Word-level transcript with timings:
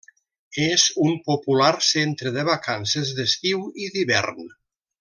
És 0.67 0.85
un 1.03 1.11
popular 1.27 1.69
centre 1.89 2.31
de 2.39 2.47
vacances 2.49 3.13
d'estiu 3.21 3.63
i 3.85 3.93
d'hivern. 3.97 4.51